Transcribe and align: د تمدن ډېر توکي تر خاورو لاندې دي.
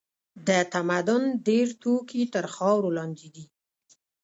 د 0.47 0.49
تمدن 0.73 1.23
ډېر 1.47 1.67
توکي 1.81 2.23
تر 2.33 2.45
خاورو 2.53 2.89
لاندې 2.97 3.27
دي. 3.35 3.45